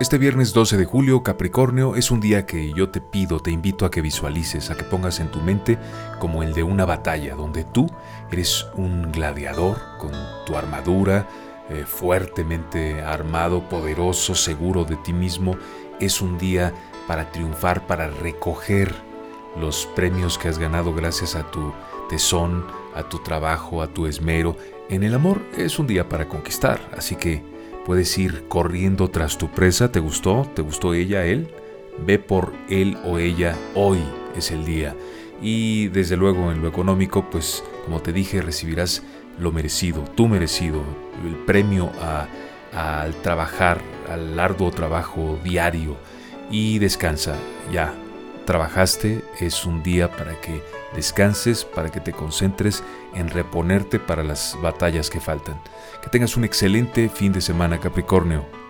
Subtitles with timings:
[0.00, 3.86] Este viernes 12 de julio, Capricornio, es un día que yo te pido, te invito
[3.86, 5.78] a que visualices, a que pongas en tu mente
[6.18, 7.88] como el de una batalla, donde tú
[8.32, 10.10] eres un gladiador con
[10.46, 11.28] tu armadura,
[11.70, 15.56] eh, fuertemente armado, poderoso, seguro de ti mismo.
[16.00, 16.74] Es un día
[17.06, 18.92] para triunfar, para recoger
[19.60, 21.72] los premios que has ganado gracias a tu
[22.08, 22.66] tesón,
[22.96, 24.56] a tu trabajo, a tu esmero.
[24.88, 27.44] En el amor es un día para conquistar, así que
[27.84, 29.92] puedes ir corriendo tras tu presa.
[29.92, 30.50] ¿Te gustó?
[30.54, 31.48] ¿Te gustó ella, él?
[32.04, 33.56] Ve por él o ella.
[33.74, 33.98] Hoy
[34.36, 34.94] es el día.
[35.42, 39.02] Y desde luego en lo económico, pues como te dije, recibirás
[39.38, 40.82] lo merecido, tu merecido,
[41.24, 41.90] el premio
[42.72, 45.96] al trabajar, al arduo trabajo diario.
[46.50, 47.36] Y descansa,
[47.72, 47.94] ya,
[48.44, 50.62] trabajaste, es un día para que
[50.94, 52.82] descanses, para que te concentres
[53.14, 55.60] en reponerte para las batallas que faltan.
[56.02, 58.63] Que tengas un excelente fin de semana, Capricornio.